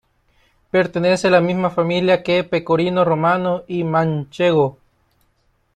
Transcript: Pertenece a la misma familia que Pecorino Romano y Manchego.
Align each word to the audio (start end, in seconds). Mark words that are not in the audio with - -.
Pertenece 0.71 1.27
a 1.27 1.29
la 1.29 1.41
misma 1.41 1.69
familia 1.69 2.23
que 2.23 2.43
Pecorino 2.43 3.05
Romano 3.05 3.61
y 3.67 3.83
Manchego. 3.83 4.79